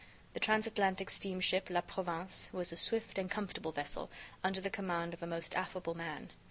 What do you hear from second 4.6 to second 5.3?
command of a